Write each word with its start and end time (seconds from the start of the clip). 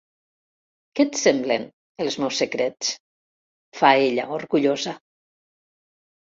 Què 0.99 1.03
et 1.07 1.17
semblen, 1.23 1.67
els 2.05 2.17
meus 2.23 2.39
secrets? 2.43 2.89
—fa 2.95 3.93
ella, 4.07 4.27
orgullosa. 4.39 4.97